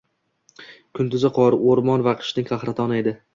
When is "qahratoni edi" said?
2.51-3.15